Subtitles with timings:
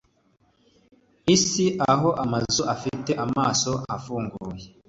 [1.35, 4.65] isi aho amazu afite amaso afunguye